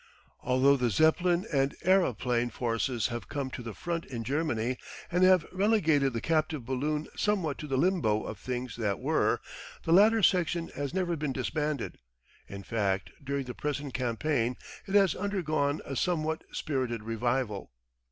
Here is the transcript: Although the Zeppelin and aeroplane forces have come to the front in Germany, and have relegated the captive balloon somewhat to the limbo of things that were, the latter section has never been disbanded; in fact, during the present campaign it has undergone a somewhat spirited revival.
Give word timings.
Although 0.41 0.77
the 0.77 0.89
Zeppelin 0.89 1.45
and 1.53 1.75
aeroplane 1.83 2.49
forces 2.49 3.09
have 3.09 3.29
come 3.29 3.51
to 3.51 3.61
the 3.61 3.75
front 3.75 4.03
in 4.05 4.23
Germany, 4.23 4.77
and 5.11 5.23
have 5.23 5.45
relegated 5.51 6.13
the 6.13 6.21
captive 6.21 6.65
balloon 6.65 7.07
somewhat 7.15 7.59
to 7.59 7.67
the 7.67 7.77
limbo 7.77 8.23
of 8.23 8.39
things 8.39 8.77
that 8.77 8.97
were, 8.99 9.41
the 9.83 9.91
latter 9.93 10.23
section 10.23 10.69
has 10.69 10.91
never 10.91 11.15
been 11.15 11.33
disbanded; 11.33 11.99
in 12.47 12.63
fact, 12.63 13.11
during 13.23 13.43
the 13.45 13.53
present 13.53 13.93
campaign 13.93 14.57
it 14.87 14.95
has 14.95 15.13
undergone 15.13 15.81
a 15.85 15.95
somewhat 15.95 16.43
spirited 16.51 17.03
revival. 17.03 17.71